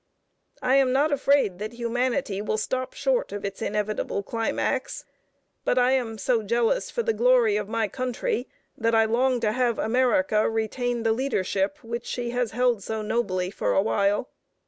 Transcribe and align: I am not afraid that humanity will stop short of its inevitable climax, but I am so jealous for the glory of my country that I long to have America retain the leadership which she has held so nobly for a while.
I 0.63 0.77
am 0.77 0.91
not 0.91 1.11
afraid 1.11 1.59
that 1.59 1.73
humanity 1.73 2.41
will 2.41 2.57
stop 2.57 2.93
short 2.95 3.31
of 3.31 3.45
its 3.45 3.61
inevitable 3.61 4.23
climax, 4.23 5.05
but 5.63 5.77
I 5.77 5.91
am 5.91 6.17
so 6.17 6.41
jealous 6.41 6.89
for 6.89 7.03
the 7.03 7.13
glory 7.13 7.55
of 7.55 7.69
my 7.69 7.87
country 7.87 8.47
that 8.75 8.95
I 8.95 9.05
long 9.05 9.39
to 9.41 9.51
have 9.51 9.77
America 9.77 10.49
retain 10.49 11.03
the 11.03 11.13
leadership 11.13 11.77
which 11.83 12.07
she 12.07 12.31
has 12.31 12.49
held 12.49 12.81
so 12.81 13.03
nobly 13.03 13.51
for 13.51 13.73
a 13.75 13.83
while. 13.83 14.31